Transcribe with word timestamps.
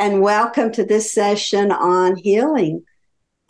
and 0.00 0.22
welcome 0.22 0.72
to 0.72 0.82
this 0.82 1.12
session 1.12 1.70
on 1.70 2.16
healing 2.16 2.82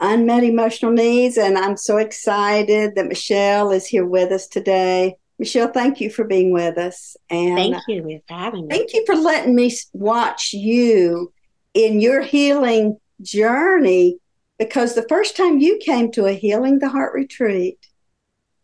unmet 0.00 0.42
emotional 0.42 0.90
needs. 0.90 1.38
And 1.38 1.56
I'm 1.56 1.76
so 1.76 1.98
excited 1.98 2.96
that 2.96 3.06
Michelle 3.06 3.70
is 3.70 3.86
here 3.86 4.04
with 4.04 4.32
us 4.32 4.48
today. 4.48 5.14
Michelle, 5.38 5.70
thank 5.70 6.00
you 6.00 6.10
for 6.10 6.24
being 6.24 6.50
with 6.50 6.76
us. 6.76 7.16
And 7.30 7.54
thank 7.54 7.76
you 7.86 8.20
for 8.26 8.34
having 8.34 8.66
me. 8.66 8.76
Thank 8.76 8.92
you 8.94 9.06
for 9.06 9.14
letting 9.14 9.54
me 9.54 9.72
watch 9.92 10.52
you 10.52 11.32
in 11.72 12.00
your 12.00 12.20
healing 12.20 12.98
journey 13.22 14.18
because 14.58 14.94
the 14.94 15.06
first 15.08 15.36
time 15.36 15.58
you 15.58 15.78
came 15.78 16.10
to 16.12 16.26
a 16.26 16.32
Healing 16.32 16.80
the 16.80 16.88
Heart 16.88 17.14
retreat, 17.14 17.78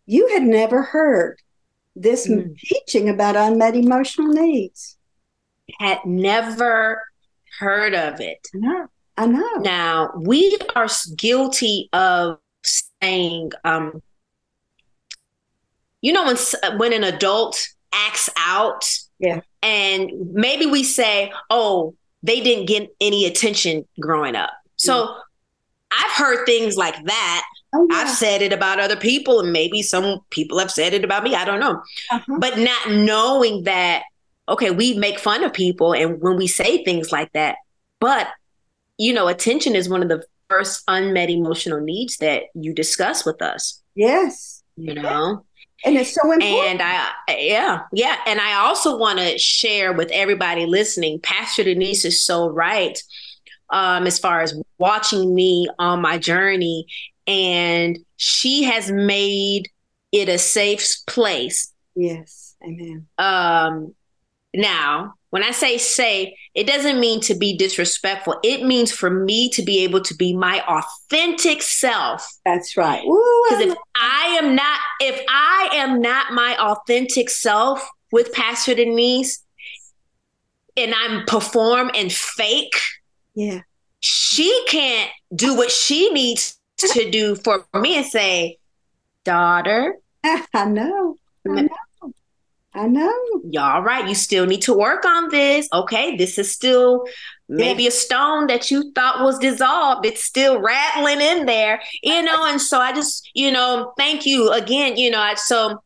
you 0.06 0.28
had 0.30 0.42
never 0.42 0.82
heard 0.82 1.40
this 1.94 2.26
mm. 2.26 2.58
teaching 2.58 3.08
about 3.08 3.36
unmet 3.36 3.76
emotional 3.76 4.28
needs. 4.28 4.96
Had 5.78 6.04
never 6.04 7.02
heard 7.58 7.94
of 7.94 8.20
it. 8.20 8.46
I 8.54 8.58
know. 8.58 8.86
I 9.18 9.26
know. 9.26 9.52
Now, 9.60 10.12
we 10.16 10.58
are 10.74 10.88
guilty 11.16 11.88
of 11.92 12.38
saying, 12.62 13.52
um, 13.64 14.02
you 16.02 16.12
know, 16.12 16.26
when, 16.26 16.78
when 16.78 16.92
an 16.92 17.04
adult 17.04 17.66
acts 17.92 18.28
out, 18.36 18.84
yeah, 19.18 19.40
and 19.62 20.10
maybe 20.32 20.66
we 20.66 20.84
say, 20.84 21.32
oh, 21.48 21.94
they 22.22 22.40
didn't 22.40 22.66
get 22.66 22.94
any 23.00 23.24
attention 23.24 23.86
growing 23.98 24.36
up. 24.36 24.50
So 24.76 25.06
mm. 25.06 25.20
I've 25.90 26.12
heard 26.12 26.44
things 26.44 26.76
like 26.76 27.02
that. 27.04 27.44
Oh, 27.74 27.86
yeah. 27.90 27.96
I've 27.96 28.10
said 28.10 28.42
it 28.42 28.52
about 28.52 28.78
other 28.78 28.96
people, 28.96 29.40
and 29.40 29.52
maybe 29.52 29.82
some 29.82 30.20
people 30.30 30.58
have 30.58 30.70
said 30.70 30.92
it 30.92 31.04
about 31.04 31.24
me. 31.24 31.34
I 31.34 31.44
don't 31.44 31.60
know. 31.60 31.82
Uh-huh. 32.10 32.36
But 32.38 32.58
not 32.58 32.90
knowing 32.90 33.64
that, 33.64 34.02
okay, 34.48 34.70
we 34.70 34.94
make 34.94 35.18
fun 35.18 35.44
of 35.44 35.52
people, 35.52 35.94
and 35.94 36.20
when 36.20 36.36
we 36.36 36.46
say 36.46 36.84
things 36.84 37.12
like 37.12 37.32
that, 37.32 37.56
but 38.00 38.28
you 38.98 39.12
know, 39.12 39.28
attention 39.28 39.74
is 39.74 39.88
one 39.88 40.02
of 40.02 40.08
the 40.08 40.24
first 40.48 40.82
unmet 40.88 41.30
emotional 41.30 41.80
needs 41.80 42.16
that 42.18 42.44
you 42.54 42.72
discuss 42.72 43.26
with 43.26 43.42
us. 43.42 43.82
Yes. 43.94 44.62
You 44.76 44.94
know? 44.94 45.44
And 45.84 45.96
it's 45.96 46.14
so 46.14 46.32
important. 46.32 46.80
And 46.80 46.82
I, 46.82 47.10
yeah, 47.28 47.80
yeah. 47.92 48.16
And 48.26 48.40
I 48.40 48.54
also 48.54 48.96
want 48.96 49.18
to 49.18 49.38
share 49.38 49.92
with 49.92 50.10
everybody 50.10 50.66
listening, 50.66 51.20
Pastor 51.20 51.64
Denise 51.64 52.04
is 52.04 52.24
so 52.24 52.48
right 52.48 52.98
um, 53.70 54.06
as 54.06 54.18
far 54.18 54.40
as 54.40 54.58
watching 54.78 55.34
me 55.34 55.68
on 55.78 56.00
my 56.00 56.18
journey. 56.18 56.86
And 57.26 57.98
she 58.16 58.62
has 58.64 58.90
made 58.90 59.68
it 60.12 60.28
a 60.28 60.38
safe 60.38 60.86
place. 61.06 61.72
Yes. 61.94 62.54
Amen. 62.64 63.06
Um, 63.18 63.94
now, 64.56 65.14
when 65.30 65.42
I 65.42 65.50
say 65.50 65.76
safe, 65.78 66.32
it 66.54 66.66
doesn't 66.66 66.98
mean 66.98 67.20
to 67.22 67.34
be 67.34 67.56
disrespectful. 67.56 68.38
It 68.42 68.64
means 68.64 68.90
for 68.90 69.10
me 69.10 69.50
to 69.50 69.62
be 69.62 69.84
able 69.84 70.00
to 70.02 70.14
be 70.14 70.34
my 70.34 70.62
authentic 70.66 71.62
self. 71.62 72.26
That's 72.44 72.76
right. 72.76 73.02
Because 73.02 73.66
if 73.66 73.78
I 73.94 74.38
am 74.40 74.54
not, 74.54 74.80
if 75.00 75.20
I 75.28 75.70
am 75.74 76.00
not 76.00 76.32
my 76.32 76.56
authentic 76.58 77.28
self 77.28 77.86
with 78.12 78.32
Pastor 78.32 78.74
Denise, 78.74 79.44
and 80.76 80.94
I'm 80.94 81.24
perform 81.26 81.90
and 81.94 82.12
fake, 82.12 82.74
yeah, 83.34 83.60
she 84.00 84.64
can't 84.68 85.10
do 85.34 85.56
what 85.56 85.70
she 85.70 86.10
needs 86.12 86.58
to 86.78 87.10
do 87.10 87.34
for 87.34 87.66
me 87.74 87.96
and 87.96 88.06
say, 88.06 88.58
daughter. 89.24 89.96
I 90.24 90.64
know. 90.66 91.16
I 91.48 91.62
know. 91.62 91.68
I 92.76 92.86
know. 92.86 93.12
Y'all 93.48 93.82
right. 93.82 94.06
You 94.06 94.14
still 94.14 94.46
need 94.46 94.62
to 94.62 94.74
work 94.74 95.04
on 95.04 95.30
this. 95.30 95.68
Okay. 95.72 96.16
This 96.16 96.38
is 96.38 96.50
still 96.50 97.06
maybe 97.48 97.84
yeah. 97.84 97.88
a 97.88 97.92
stone 97.92 98.46
that 98.48 98.70
you 98.70 98.92
thought 98.92 99.24
was 99.24 99.38
dissolved. 99.38 100.04
It's 100.04 100.22
still 100.22 100.60
rattling 100.60 101.20
in 101.20 101.46
there, 101.46 101.80
you 102.02 102.22
know. 102.22 102.44
And 102.44 102.60
so 102.60 102.78
I 102.78 102.92
just, 102.92 103.30
you 103.34 103.50
know, 103.50 103.92
thank 103.96 104.26
you 104.26 104.50
again. 104.50 104.96
You 104.96 105.10
know, 105.10 105.20
I, 105.20 105.34
so 105.34 105.82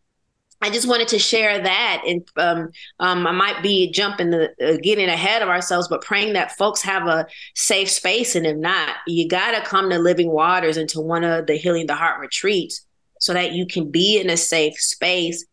I 0.62 0.70
just 0.70 0.88
wanted 0.88 1.08
to 1.08 1.18
share 1.18 1.58
that, 1.62 2.02
and 2.06 2.28
um, 2.36 2.68
um, 2.98 3.26
I 3.26 3.32
might 3.32 3.62
be 3.62 3.90
jumping 3.90 4.28
the 4.28 4.50
uh, 4.62 4.76
getting 4.82 5.08
ahead 5.08 5.40
of 5.40 5.48
ourselves, 5.48 5.88
but 5.88 6.02
praying 6.02 6.34
that 6.34 6.56
folks 6.58 6.82
have 6.82 7.06
a 7.06 7.26
safe 7.54 7.88
space, 7.88 8.36
and 8.36 8.46
if 8.46 8.58
not, 8.58 8.96
you 9.06 9.26
got 9.26 9.52
to 9.52 9.66
come 9.66 9.88
to 9.88 9.98
Living 9.98 10.30
Waters 10.30 10.76
into 10.76 11.00
one 11.00 11.24
of 11.24 11.46
the 11.46 11.54
Healing 11.54 11.86
the 11.86 11.94
Heart 11.94 12.20
retreats 12.20 12.84
so 13.20 13.32
that 13.32 13.52
you 13.52 13.66
can 13.66 13.90
be 13.90 14.20
in 14.20 14.28
a 14.28 14.36
safe 14.36 14.78
space 14.78 15.46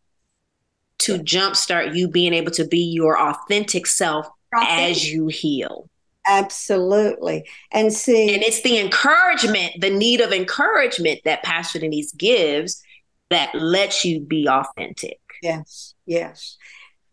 to 1.00 1.20
jumpstart 1.20 1.96
you 1.96 2.08
being 2.08 2.34
able 2.34 2.52
to 2.52 2.66
be 2.66 2.80
your 2.80 3.20
authentic 3.20 3.86
self 3.86 4.28
as 4.56 5.10
you 5.10 5.28
heal. 5.28 5.90
Absolutely. 6.28 7.48
And 7.72 7.94
see 7.94 8.34
And 8.34 8.44
it's 8.44 8.62
the 8.62 8.78
encouragement, 8.78 9.74
the 9.80 9.90
need 9.90 10.20
of 10.20 10.34
encouragement 10.34 11.22
that 11.24 11.44
Pastor 11.44 11.80
Denise 11.80 12.12
gives 12.14 12.82
that 13.30 13.54
lets 13.56 14.04
you 14.04 14.20
be 14.20 14.48
authentic. 14.48 15.20
Yes, 15.42 15.96
yes. 16.06 16.58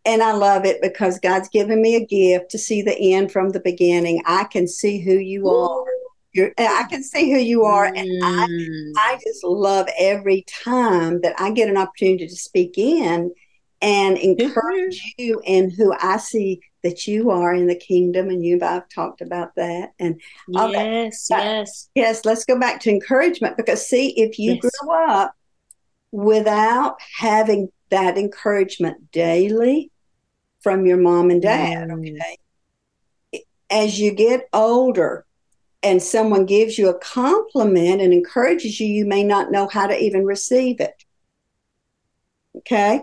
And 0.05 0.23
I 0.23 0.33
love 0.33 0.65
it 0.65 0.83
because 0.83 1.19
God's 1.19 1.49
given 1.49 1.81
me 1.81 1.97
a 1.97 2.05
gift 2.05 2.51
to 2.51 2.59
see 2.59 2.83
the 2.83 3.15
end 3.15 3.33
from 3.33 3.51
the 3.51 3.61
beginning. 3.61 4.23
I 4.27 4.45
can 4.45 4.69
see 4.69 5.01
who 5.01 5.15
you 5.15 5.49
are. 5.49 5.85
You're, 6.33 6.53
I 6.59 6.85
can 6.91 7.03
see 7.05 7.31
who 7.31 7.39
you 7.39 7.63
are, 7.63 7.85
and 7.85 7.97
I, 8.25 8.47
mm. 8.51 8.93
I 8.97 9.21
just 9.25 9.45
love 9.45 9.87
every 9.97 10.45
time 10.65 11.21
that 11.21 11.41
I 11.41 11.53
get 11.53 11.69
an 11.69 11.77
opportunity 11.77 12.27
to 12.27 12.37
speak 12.37 12.77
in 12.77 13.31
and 13.81 14.17
encourage 14.19 15.01
mm-hmm. 15.01 15.23
you 15.23 15.43
in 15.45 15.71
who 15.71 15.95
I 16.01 16.17
see 16.17 16.61
that 16.83 17.07
you 17.07 17.31
are 17.31 17.55
in 17.55 17.67
the 17.67 17.75
kingdom. 17.75 18.29
And 18.29 18.45
you've 18.45 18.63
I've 18.63 18.89
talked 18.89 19.21
about 19.21 19.55
that. 19.57 19.93
And 19.99 20.21
yes, 20.49 21.29
that. 21.29 21.45
yes, 21.45 21.91
yes. 21.95 22.25
Let's 22.25 22.45
go 22.45 22.59
back 22.59 22.81
to 22.81 22.91
encouragement 22.91 23.57
because 23.57 23.87
see, 23.87 24.11
if 24.21 24.39
you 24.39 24.59
yes. 24.63 24.71
grew 24.81 24.93
up 24.93 25.35
without 26.13 26.97
having 27.19 27.71
that 27.91 28.17
encouragement 28.17 29.11
daily 29.11 29.91
from 30.63 30.87
your 30.87 30.97
mom 30.97 31.31
and 31.31 31.43
dad, 31.43 31.89
mm. 31.89 32.11
okay, 32.11 33.45
as 33.71 33.99
you 33.99 34.13
get 34.13 34.49
older. 34.53 35.25
And 35.83 36.03
someone 36.03 36.47
gives 36.47 36.79
you 36.79 36.89
a 36.89 36.99
compliment 36.99 38.01
and 38.01 38.11
encourages 38.15 38.81
you, 38.81 38.87
you 38.87 39.05
may 39.05 39.23
not 39.23 39.51
know 39.51 39.69
how 39.69 39.87
to 39.87 39.95
even 39.95 40.25
receive 40.25 40.81
it. 40.81 40.95
Okay 42.57 43.03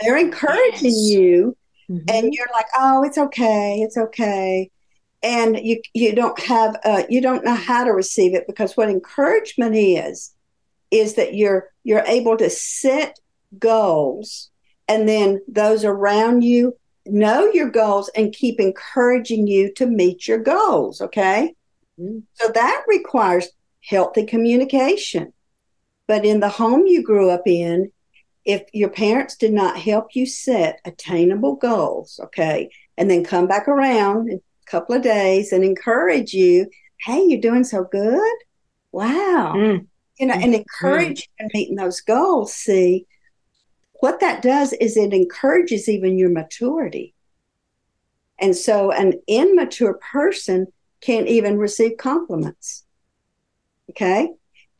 they're 0.00 0.18
encouraging 0.18 0.92
yes. 0.94 1.10
you, 1.10 1.56
mm-hmm. 1.88 2.04
and 2.08 2.32
you're 2.32 2.48
like, 2.52 2.66
"Oh, 2.76 3.02
it's 3.02 3.18
okay, 3.18 3.80
it's 3.80 3.96
okay," 3.96 4.70
and 5.22 5.58
you 5.62 5.80
you 5.94 6.14
don't 6.14 6.38
have 6.40 6.76
uh, 6.84 7.02
you 7.08 7.20
don't 7.20 7.44
know 7.44 7.54
how 7.54 7.84
to 7.84 7.90
receive 7.90 8.34
it 8.34 8.46
because 8.46 8.76
what 8.76 8.90
encouragement 8.90 9.76
is 9.76 10.34
is 10.90 11.14
that 11.14 11.34
you're 11.34 11.70
you're 11.84 12.04
able 12.06 12.36
to 12.36 12.50
set 12.50 13.18
goals, 13.58 14.50
and 14.88 15.08
then 15.08 15.40
those 15.48 15.84
around 15.84 16.42
you 16.42 16.76
know 17.06 17.46
your 17.46 17.70
goals 17.70 18.10
and 18.14 18.32
keep 18.32 18.60
encouraging 18.60 19.46
you 19.46 19.72
to 19.74 19.86
meet 19.86 20.26
your 20.26 20.38
goals. 20.38 21.00
Okay, 21.00 21.54
mm-hmm. 21.98 22.20
so 22.34 22.48
that 22.52 22.84
requires 22.88 23.48
healthy 23.84 24.24
communication. 24.24 25.32
But 26.06 26.24
in 26.24 26.40
the 26.40 26.48
home 26.48 26.86
you 26.86 27.04
grew 27.04 27.30
up 27.30 27.46
in, 27.46 27.92
if 28.52 28.64
your 28.72 28.90
parents 28.90 29.36
did 29.36 29.52
not 29.52 29.78
help 29.78 30.14
you 30.14 30.26
set 30.26 30.80
attainable 30.84 31.56
goals, 31.56 32.20
okay, 32.24 32.70
and 32.96 33.10
then 33.10 33.24
come 33.24 33.46
back 33.46 33.68
around 33.68 34.28
in 34.28 34.36
a 34.38 34.70
couple 34.70 34.94
of 34.94 35.02
days 35.02 35.52
and 35.52 35.64
encourage 35.64 36.32
you, 36.32 36.66
hey, 37.04 37.24
you're 37.26 37.40
doing 37.40 37.64
so 37.64 37.84
good. 37.84 38.36
Wow. 38.92 39.54
Mm. 39.56 39.86
You 40.18 40.26
know, 40.26 40.34
and 40.34 40.54
encourage 40.54 41.22
mm. 41.22 41.26
you 41.26 41.44
in 41.44 41.50
meeting 41.54 41.76
those 41.76 42.00
goals. 42.00 42.54
See, 42.54 43.06
what 44.00 44.20
that 44.20 44.42
does 44.42 44.72
is 44.74 44.96
it 44.96 45.12
encourages 45.12 45.88
even 45.88 46.18
your 46.18 46.30
maturity. 46.30 47.14
And 48.38 48.56
so 48.56 48.90
an 48.90 49.14
immature 49.26 50.00
person 50.12 50.66
can't 51.00 51.28
even 51.28 51.58
receive 51.58 51.96
compliments. 51.98 52.84
Okay 53.90 54.30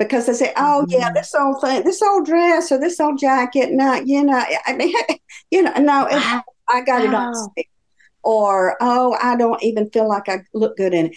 because 0.00 0.26
they 0.26 0.32
say, 0.32 0.52
"Oh 0.56 0.87
mm-hmm. 0.88 0.93
yeah, 0.93 1.12
this 1.12 1.35
old 1.35 1.61
thing, 1.61 1.85
this 1.85 2.00
old 2.00 2.25
dress 2.25 2.73
or 2.73 2.79
this 2.81 2.99
old 2.99 3.19
jacket." 3.20 3.70
No, 3.70 3.94
you 3.94 4.25
know, 4.25 4.43
I 4.67 4.73
mean, 4.73 4.94
you 5.50 5.62
know, 5.62 5.75
no, 5.75 6.08
wow. 6.11 6.43
I 6.69 6.81
got 6.81 7.05
it 7.05 7.14
on. 7.14 7.35
Or 8.23 8.76
oh, 8.81 9.17
I 9.23 9.37
don't 9.37 9.62
even 9.62 9.91
feel 9.91 10.08
like 10.08 10.29
I 10.29 10.41
look 10.52 10.76
good 10.76 10.94
in 10.94 11.06
it. 11.06 11.17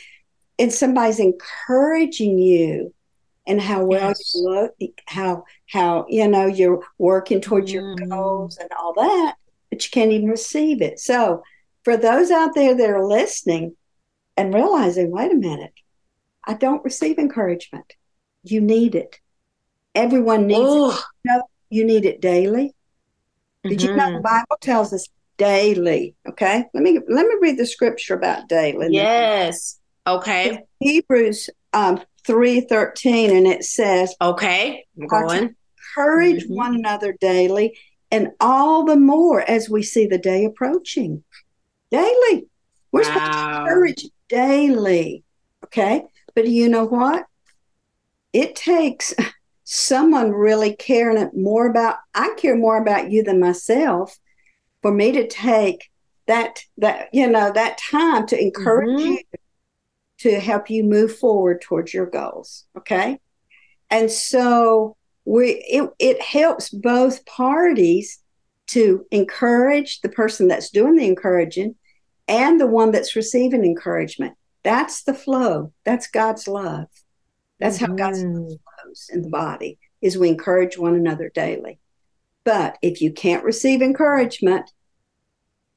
And 0.59 0.71
somebody's 0.71 1.19
encouraging 1.19 2.37
you 2.37 2.93
and 3.47 3.59
how 3.59 3.83
well 3.83 4.09
yes. 4.09 4.35
you 4.35 4.49
look, 4.49 4.73
how 5.07 5.45
how 5.67 6.05
you 6.09 6.27
know 6.27 6.45
you're 6.45 6.83
working 6.97 7.39
towards 7.39 7.71
mm-hmm. 7.71 7.97
your 7.97 8.07
goals 8.09 8.57
and 8.57 8.69
all 8.77 8.93
that, 8.95 9.35
but 9.69 9.83
you 9.83 9.91
can't 9.91 10.11
even 10.11 10.29
receive 10.29 10.81
it. 10.81 10.99
So, 10.99 11.41
for 11.83 11.95
those 11.95 12.31
out 12.31 12.53
there 12.53 12.75
that 12.75 12.89
are 12.89 13.05
listening 13.05 13.77
and 14.35 14.53
realizing, 14.53 15.09
wait 15.09 15.31
a 15.31 15.35
minute, 15.35 15.73
I 16.45 16.55
don't 16.55 16.83
receive 16.83 17.17
encouragement 17.17 17.93
you 18.43 18.61
need 18.61 18.95
it. 18.95 19.19
Everyone 19.95 20.47
needs 20.47 20.59
Ooh. 20.59 20.91
it. 20.91 20.99
You, 21.23 21.31
know, 21.31 21.43
you 21.69 21.85
need 21.85 22.05
it 22.05 22.21
daily. 22.21 22.73
Did 23.63 23.79
mm-hmm. 23.79 23.89
you 23.89 23.95
know 23.95 24.05
the 24.07 24.11
mm-hmm. 24.13 24.21
Bible 24.21 24.57
tells 24.61 24.93
us 24.93 25.07
daily. 25.37 26.15
Okay. 26.27 26.65
Let 26.73 26.83
me 26.83 26.99
let 27.07 27.25
me 27.25 27.35
read 27.41 27.57
the 27.57 27.65
scripture 27.65 28.15
about 28.15 28.49
daily. 28.49 28.87
Yes. 28.91 29.79
Okay. 30.05 30.59
Hebrews 30.79 31.49
um, 31.73 32.01
three 32.25 32.61
thirteen, 32.61 33.35
and 33.35 33.47
it 33.47 33.63
says, 33.63 34.15
"Okay, 34.21 34.85
I'm 34.99 35.07
going. 35.07 35.55
Encourage 35.95 36.45
mm-hmm. 36.45 36.55
one 36.55 36.75
another 36.75 37.15
daily, 37.19 37.77
and 38.11 38.29
all 38.39 38.83
the 38.83 38.95
more 38.95 39.41
as 39.41 39.69
we 39.69 39.83
see 39.83 40.07
the 40.07 40.17
day 40.17 40.45
approaching. 40.45 41.23
Daily, 41.91 42.47
we're 42.91 43.03
wow. 43.03 43.13
supposed 43.13 43.31
to 43.31 43.59
encourage 43.59 44.05
daily. 44.27 45.23
Okay, 45.65 46.03
but 46.35 46.47
you 46.47 46.67
know 46.67 46.85
what? 46.85 47.25
It 48.33 48.55
takes 48.55 49.13
someone 49.63 50.31
really 50.31 50.75
caring 50.75 51.29
more 51.33 51.69
about. 51.69 51.97
I 52.13 52.33
care 52.37 52.57
more 52.57 52.81
about 52.81 53.11
you 53.11 53.23
than 53.23 53.39
myself. 53.39 54.17
For 54.81 54.91
me 54.91 55.13
to 55.13 55.27
take 55.27 55.89
that 56.27 56.59
that 56.77 57.09
you 57.13 57.27
know 57.29 57.51
that 57.53 57.77
time 57.77 58.27
to 58.27 58.41
encourage 58.41 58.99
mm-hmm. 58.99 59.11
you 59.11 59.19
to 60.19 60.39
help 60.39 60.69
you 60.69 60.83
move 60.83 61.17
forward 61.17 61.61
towards 61.61 61.93
your 61.93 62.05
goals. 62.05 62.65
Okay. 62.77 63.19
And 63.89 64.09
so 64.09 64.95
we 65.25 65.63
it, 65.69 65.89
it 65.99 66.21
helps 66.21 66.69
both 66.69 67.25
parties 67.25 68.19
to 68.67 69.05
encourage 69.11 70.01
the 70.01 70.09
person 70.09 70.47
that's 70.47 70.69
doing 70.69 70.95
the 70.95 71.05
encouraging 71.05 71.75
and 72.27 72.59
the 72.59 72.67
one 72.67 72.91
that's 72.91 73.15
receiving 73.15 73.65
encouragement. 73.65 74.35
That's 74.63 75.03
the 75.03 75.13
flow. 75.13 75.73
That's 75.83 76.07
God's 76.07 76.47
love. 76.47 76.87
That's 77.63 77.77
mm-hmm. 77.77 77.91
how 77.91 77.95
God's 77.95 78.23
love 78.23 78.59
flows 78.83 79.09
in 79.09 79.21
the 79.21 79.29
body 79.29 79.79
is 80.01 80.17
we 80.17 80.27
encourage 80.27 80.77
one 80.77 80.95
another 80.95 81.31
daily. 81.33 81.79
But 82.43 82.77
if 82.81 83.01
you 83.01 83.13
can't 83.13 83.45
receive 83.45 83.81
encouragement 83.81 84.69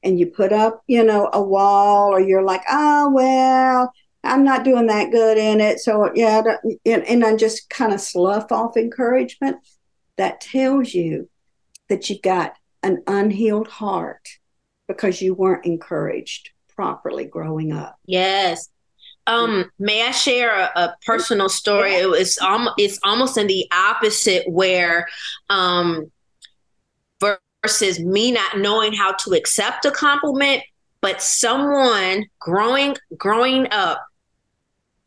and 0.03 0.19
you 0.19 0.27
put 0.27 0.53
up, 0.53 0.83
you 0.89 1.05
know, 1.05 1.31
a 1.33 1.41
wall 1.41 2.13
or 2.13 2.21
you're 2.21 2.43
like, 2.43 2.63
oh, 2.69 3.13
well, 3.15 3.93
I'm 4.25 4.43
not 4.43 4.65
doing 4.65 4.89
that 4.89 5.13
good 5.13 5.39
in 5.39 5.61
it. 5.61 5.79
So, 5.79 6.11
yeah, 6.13 6.43
and, 6.85 7.05
and 7.05 7.25
I 7.25 7.37
just 7.37 7.71
kind 7.71 7.93
of 7.93 8.01
slough 8.01 8.51
off 8.51 8.77
encouragement. 8.77 9.59
That 10.17 10.41
tells 10.41 10.93
you 10.93 11.29
that 11.89 12.11
you've 12.11 12.23
got 12.23 12.55
an 12.83 13.05
unhealed 13.07 13.69
heart 13.69 14.27
because 14.89 15.23
you 15.23 15.35
weren't 15.35 15.67
encouraged 15.67 16.51
properly 16.75 17.27
growing 17.27 17.73
up. 17.73 17.97
Yes. 18.07 18.71
Um, 19.27 19.71
may 19.79 20.07
I 20.07 20.13
share 20.13 20.51
a, 20.51 20.71
a 20.77 20.97
personal 21.05 21.49
story? 21.49 21.95
It 21.95 22.09
was 22.09 22.39
um, 22.39 22.69
it's 22.79 22.99
almost 23.03 23.37
in 23.37 23.47
the 23.47 23.67
opposite 23.73 24.45
where 24.49 25.09
um, 25.51 26.11
versus 27.63 27.99
me 27.99 28.31
not 28.31 28.59
knowing 28.59 28.93
how 28.93 29.13
to 29.13 29.33
accept 29.33 29.85
a 29.85 29.91
compliment, 29.91 30.63
but 31.01 31.21
someone 31.21 32.27
growing 32.39 32.97
growing 33.17 33.67
up 33.73 34.07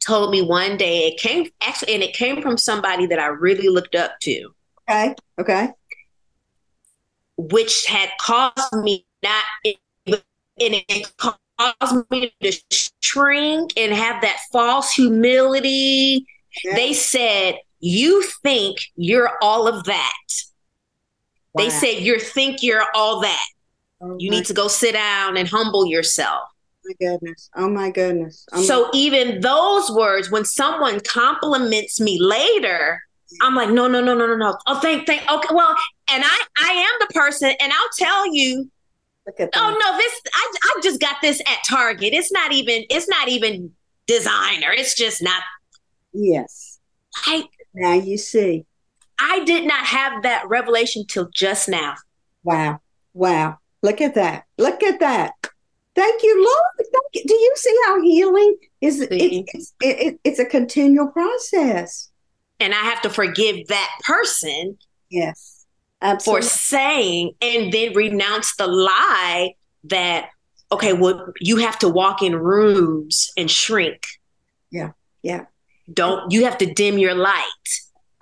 told 0.05 0.31
me 0.31 0.41
one 0.41 0.77
day 0.77 1.07
it 1.07 1.19
came 1.19 1.47
actually 1.61 1.93
and 1.93 2.03
it 2.03 2.13
came 2.13 2.41
from 2.41 2.57
somebody 2.57 3.05
that 3.05 3.19
I 3.19 3.27
really 3.27 3.69
looked 3.69 3.95
up 3.95 4.19
to. 4.21 4.49
Okay. 4.89 5.15
Okay. 5.39 5.69
Which 7.37 7.85
had 7.85 8.09
caused 8.19 8.73
me 8.73 9.05
not 9.23 9.43
and 9.65 10.21
it 10.57 11.17
caused 11.17 11.37
me 12.09 12.33
to 12.41 12.61
shrink 13.01 13.71
and 13.77 13.93
have 13.93 14.21
that 14.21 14.37
false 14.51 14.91
humility. 14.93 16.25
Yeah. 16.63 16.75
They 16.75 16.93
said, 16.93 17.55
You 17.79 18.23
think 18.43 18.79
you're 18.95 19.31
all 19.41 19.67
of 19.67 19.85
that. 19.85 20.13
Wow. 21.53 21.63
They 21.63 21.69
said 21.69 22.03
you 22.03 22.19
think 22.19 22.61
you're 22.61 22.85
all 22.93 23.21
that. 23.21 23.45
Oh 24.01 24.15
you 24.19 24.29
need 24.29 24.45
to 24.45 24.53
go 24.53 24.67
sit 24.67 24.93
down 24.93 25.35
and 25.35 25.47
humble 25.47 25.85
yourself 25.85 26.43
my 26.89 27.07
goodness. 27.07 27.49
Oh 27.55 27.69
my 27.69 27.91
goodness. 27.91 28.45
Oh 28.51 28.61
so 28.61 28.89
even 28.93 29.41
those 29.41 29.89
words, 29.91 30.31
when 30.31 30.45
someone 30.45 30.99
compliments 31.01 31.99
me 31.99 32.19
later, 32.21 33.01
I'm 33.41 33.55
like, 33.55 33.69
no, 33.69 33.87
no, 33.87 34.01
no, 34.01 34.15
no, 34.15 34.25
no, 34.25 34.35
no. 34.35 34.57
Oh, 34.65 34.79
thank, 34.79 35.05
thank. 35.05 35.21
Okay, 35.29 35.53
well, 35.53 35.75
and 36.11 36.23
I, 36.25 36.45
I 36.57 36.71
am 36.71 37.07
the 37.07 37.13
person, 37.13 37.53
and 37.61 37.71
I'll 37.71 37.89
tell 37.97 38.33
you. 38.33 38.69
Oh 39.55 39.77
no, 39.79 39.97
this 39.97 40.21
I, 40.33 40.53
I 40.63 40.79
just 40.81 40.99
got 40.99 41.17
this 41.21 41.39
at 41.41 41.57
Target. 41.67 42.13
It's 42.13 42.31
not 42.31 42.51
even, 42.51 42.83
it's 42.89 43.07
not 43.07 43.27
even 43.27 43.71
designer. 44.07 44.71
It's 44.71 44.95
just 44.95 45.21
not. 45.21 45.43
Yes. 46.13 46.79
Now 47.73 47.93
you 47.93 48.17
see. 48.17 48.65
I 49.19 49.43
did 49.43 49.67
not 49.67 49.85
have 49.85 50.23
that 50.23 50.47
revelation 50.47 51.05
till 51.07 51.29
just 51.33 51.69
now. 51.69 51.95
Wow. 52.43 52.79
Wow. 53.13 53.57
Look 53.83 54.01
at 54.01 54.15
that. 54.15 54.45
Look 54.57 54.81
at 54.83 54.99
that. 55.01 55.33
Thank 55.95 56.23
you, 56.23 56.35
Lord. 56.43 56.89
Thank 56.91 57.13
you. 57.13 57.23
Do 57.27 57.33
you 57.33 57.53
see 57.55 57.77
how 57.85 58.01
healing 58.01 58.57
is? 58.81 59.01
It's, 59.01 59.11
it's, 59.11 59.73
it, 59.81 60.19
it's 60.23 60.39
a 60.39 60.45
continual 60.45 61.07
process. 61.07 62.09
And 62.59 62.73
I 62.73 62.77
have 62.77 63.01
to 63.01 63.09
forgive 63.09 63.67
that 63.67 63.89
person. 64.03 64.77
Yes. 65.09 65.58
Absolutely. 66.01 66.41
For 66.41 66.47
saying 66.47 67.33
and 67.41 67.73
then 67.73 67.93
renounce 67.93 68.55
the 68.55 68.67
lie 68.67 69.55
that, 69.85 70.29
okay, 70.71 70.93
well, 70.93 71.33
you 71.39 71.57
have 71.57 71.77
to 71.79 71.89
walk 71.89 72.21
in 72.21 72.35
rooms 72.35 73.31
and 73.37 73.51
shrink. 73.51 74.05
Yeah. 74.71 74.91
Yeah. 75.23 75.45
Don't, 75.91 76.31
you 76.31 76.45
have 76.45 76.57
to 76.59 76.73
dim 76.73 76.97
your 76.97 77.15
light. 77.15 77.43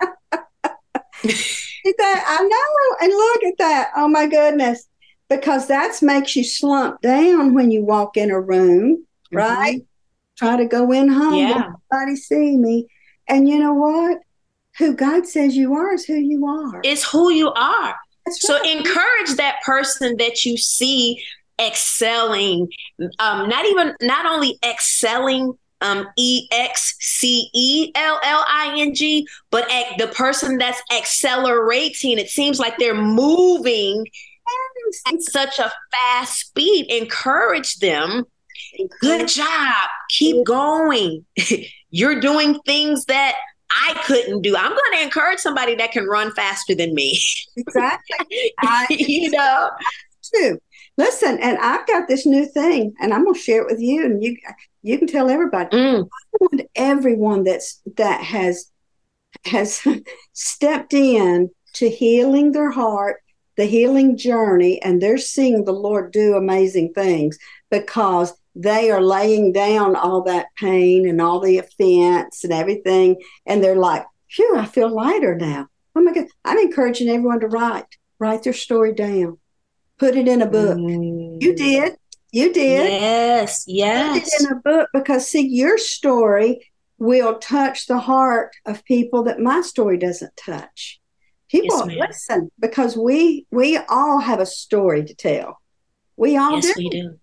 that 0.00 0.44
I 2.26 2.42
know. 2.42 2.96
And 3.00 3.12
look 3.12 3.44
at 3.44 3.58
that. 3.58 3.92
Oh 3.96 4.08
my 4.08 4.26
goodness 4.26 4.88
because 5.28 5.68
that 5.68 6.00
makes 6.02 6.36
you 6.36 6.44
slump 6.44 7.00
down 7.00 7.54
when 7.54 7.70
you 7.70 7.84
walk 7.84 8.16
in 8.16 8.30
a 8.30 8.40
room, 8.40 8.96
mm-hmm. 8.96 9.36
right? 9.36 9.82
Try 10.36 10.56
to 10.56 10.66
go 10.66 10.92
in 10.92 11.08
home, 11.08 11.34
yeah. 11.34 11.70
nobody 11.90 12.16
see 12.16 12.56
me. 12.56 12.86
And 13.26 13.48
you 13.48 13.58
know 13.58 13.74
what? 13.74 14.18
Who 14.78 14.94
God 14.94 15.26
says 15.26 15.56
you 15.56 15.74
are 15.74 15.94
is 15.94 16.04
who 16.04 16.14
you 16.14 16.46
are. 16.46 16.80
It's 16.84 17.04
who 17.10 17.30
you 17.32 17.52
are. 17.52 17.96
That's 18.24 18.46
so 18.46 18.58
right. 18.58 18.76
encourage 18.76 19.36
that 19.36 19.56
person 19.64 20.16
that 20.18 20.44
you 20.44 20.56
see 20.56 21.22
excelling, 21.58 22.68
um, 23.18 23.48
not 23.48 23.64
even 23.66 23.94
not 24.02 24.26
only 24.26 24.58
excelling 24.64 25.54
um, 25.80 26.06
E 26.16 26.48
X 26.52 26.96
C 27.00 27.48
E 27.54 27.92
L 27.94 28.20
L 28.22 28.44
I 28.48 28.74
N 28.78 28.94
G, 28.94 29.26
but 29.50 29.68
the 29.98 30.08
person 30.08 30.58
that's 30.58 30.82
accelerating. 30.96 32.18
It 32.18 32.30
seems 32.30 32.58
like 32.58 32.78
they're 32.78 32.94
moving 32.94 34.06
at 35.06 35.22
such 35.22 35.58
a 35.58 35.72
fast 35.92 36.40
speed. 36.40 36.90
Encourage 36.90 37.76
them. 37.76 38.24
Good 39.00 39.28
job. 39.28 39.88
Keep 40.10 40.44
going. 40.44 41.24
You're 41.90 42.20
doing 42.20 42.58
things 42.66 43.06
that 43.06 43.34
I 43.70 44.00
couldn't 44.04 44.42
do. 44.42 44.56
I'm 44.56 44.70
going 44.70 44.92
to 44.94 45.02
encourage 45.02 45.38
somebody 45.38 45.74
that 45.76 45.92
can 45.92 46.06
run 46.06 46.32
faster 46.32 46.74
than 46.74 46.94
me. 46.94 47.20
exactly. 47.56 48.52
I, 48.60 48.86
you 48.90 49.30
know, 49.30 49.70
too. 50.22 50.58
Listen, 50.96 51.38
and 51.40 51.58
I've 51.58 51.86
got 51.86 52.08
this 52.08 52.26
new 52.26 52.46
thing, 52.46 52.94
and 53.00 53.12
I'm 53.12 53.24
going 53.24 53.34
to 53.34 53.40
share 53.40 53.62
it 53.62 53.68
with 53.70 53.80
you, 53.80 54.04
and 54.04 54.22
you 54.22 54.36
you 54.82 54.98
can 54.98 55.06
tell 55.06 55.30
everybody. 55.30 55.76
Mm. 55.76 56.04
I 56.04 56.36
want 56.40 56.62
everyone 56.74 57.44
that's 57.44 57.80
that 57.96 58.22
has 58.22 58.70
has 59.44 59.86
stepped 60.32 60.94
in 60.94 61.50
to 61.74 61.88
healing 61.88 62.52
their 62.52 62.70
heart 62.70 63.18
the 63.58 63.64
healing 63.64 64.16
journey 64.16 64.80
and 64.82 65.02
they're 65.02 65.18
seeing 65.18 65.64
the 65.64 65.72
Lord 65.72 66.12
do 66.12 66.34
amazing 66.34 66.92
things 66.94 67.36
because 67.70 68.32
they 68.54 68.90
are 68.90 69.00
laying 69.00 69.52
down 69.52 69.96
all 69.96 70.22
that 70.22 70.46
pain 70.56 71.08
and 71.08 71.20
all 71.20 71.40
the 71.40 71.58
offense 71.58 72.44
and 72.44 72.52
everything. 72.52 73.16
And 73.46 73.62
they're 73.62 73.76
like, 73.76 74.04
phew, 74.30 74.56
I 74.56 74.66
feel 74.66 74.88
lighter 74.88 75.36
now. 75.36 75.68
Oh 75.94 76.00
my 76.00 76.12
God. 76.12 76.26
I'm 76.44 76.58
encouraging 76.58 77.08
everyone 77.08 77.40
to 77.40 77.48
write, 77.48 77.96
write 78.18 78.42
their 78.42 78.52
story 78.52 78.92
down, 78.92 79.38
put 79.98 80.16
it 80.16 80.28
in 80.28 80.42
a 80.42 80.46
book. 80.46 80.76
Mm. 80.76 81.42
You 81.42 81.54
did. 81.54 81.96
You 82.32 82.52
did. 82.52 82.90
Yes. 82.90 83.64
Yes. 83.66 84.18
Put 84.18 84.28
it 84.28 84.40
in 84.40 84.56
a 84.56 84.60
book 84.60 84.88
because, 84.92 85.28
see, 85.28 85.46
your 85.46 85.78
story 85.78 86.70
will 86.98 87.38
touch 87.38 87.86
the 87.86 87.98
heart 87.98 88.54
of 88.66 88.84
people 88.84 89.22
that 89.24 89.40
my 89.40 89.60
story 89.60 89.96
doesn't 89.96 90.36
touch. 90.36 91.00
People 91.48 91.90
yes, 91.90 92.08
listen 92.08 92.50
because 92.60 92.94
we 92.94 93.46
we 93.50 93.78
all 93.88 94.18
have 94.18 94.38
a 94.38 94.44
story 94.44 95.04
to 95.04 95.14
tell. 95.14 95.58
We 96.16 96.36
all 96.36 96.56
yes, 96.56 96.66
do. 96.66 96.74
we 96.76 96.88
do. 96.90 97.18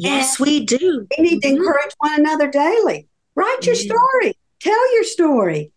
Yes, 0.00 0.38
and 0.38 0.46
we 0.46 0.64
do. 0.64 1.06
We 1.18 1.24
need 1.24 1.42
to 1.42 1.48
mm-hmm. 1.48 1.56
encourage 1.56 1.92
one 1.98 2.20
another 2.20 2.48
daily. 2.48 3.08
Write 3.34 3.66
your 3.66 3.74
story. 3.74 4.36
Tell 4.60 4.94
your 4.94 5.04
story. 5.04 5.72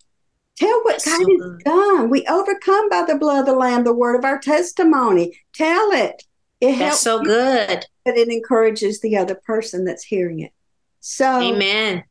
Tell 0.58 0.82
what 0.84 1.04
God 1.04 1.26
has 1.28 1.64
done. 1.64 2.10
We 2.10 2.26
overcome 2.28 2.90
by 2.90 3.04
the 3.08 3.18
blood 3.18 3.42
of 3.42 3.46
the 3.48 3.56
Lamb, 3.56 3.84
the 3.84 3.94
word 3.94 4.16
of 4.16 4.26
our 4.26 4.40
testimony. 4.40 5.40
Tell 5.54 5.92
it. 5.92 6.24
It 6.60 6.78
That's 6.78 7.00
so 7.00 7.24
good. 7.24 7.84
But 8.06 8.18
it 8.18 8.30
encourages 8.30 9.02
the 9.02 9.18
other 9.18 9.34
person 9.34 9.86
that's 9.86 10.04
hearing 10.04 10.42
it. 10.42 10.52
So, 11.00 11.42
Amen. 11.42 12.04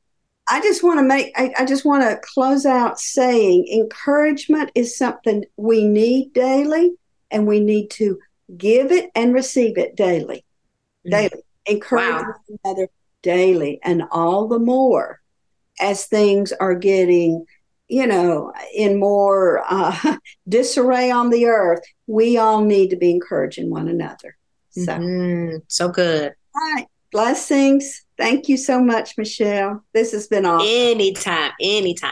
I 0.48 0.60
just 0.62 0.82
want 0.82 0.98
to 0.98 1.04
make, 1.04 1.32
I, 1.36 1.52
I 1.60 1.64
just 1.64 1.84
want 1.84 2.02
to 2.02 2.20
close 2.34 2.66
out 2.66 2.98
saying 2.98 3.68
encouragement 3.72 4.72
is 4.74 4.98
something 4.98 5.44
we 5.56 5.84
need 5.84 6.32
daily 6.32 6.94
and 7.30 7.46
we 7.46 7.60
need 7.60 7.90
to 7.90 8.18
give 8.56 8.90
it 8.90 9.10
and 9.14 9.32
receive 9.32 9.78
it 9.78 9.94
daily. 9.94 10.44
mm-hmm. 11.06 11.10
daily. 11.10 11.42
Encourage 11.70 12.22
wow. 12.22 12.34
one 12.46 12.58
another 12.64 12.88
daily, 13.22 13.80
and 13.82 14.02
all 14.10 14.48
the 14.48 14.58
more 14.58 15.20
as 15.80 16.06
things 16.06 16.52
are 16.52 16.74
getting, 16.74 17.46
you 17.88 18.06
know, 18.06 18.52
in 18.74 18.98
more 18.98 19.64
uh, 19.68 20.16
disarray 20.48 21.10
on 21.10 21.30
the 21.30 21.46
earth. 21.46 21.82
We 22.06 22.38
all 22.38 22.62
need 22.64 22.90
to 22.90 22.96
be 22.96 23.10
encouraging 23.10 23.70
one 23.70 23.88
another. 23.88 24.36
So, 24.70 24.92
mm-hmm. 24.92 25.58
so 25.68 25.88
good. 25.88 26.32
All 26.54 26.74
right. 26.74 26.86
Blessings. 27.12 28.04
Thank 28.16 28.48
you 28.48 28.56
so 28.56 28.82
much, 28.82 29.18
Michelle. 29.18 29.84
This 29.92 30.12
has 30.12 30.28
been 30.28 30.46
awesome. 30.46 30.68
Anytime, 30.68 31.52
anytime. 31.60 32.10